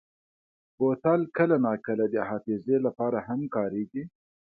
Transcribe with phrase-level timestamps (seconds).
[0.77, 4.03] بوتل کله ناکله د حافظې لپاره هم کارېږي.